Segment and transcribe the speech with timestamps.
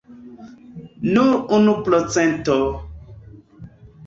[1.17, 2.57] Nur unu procento!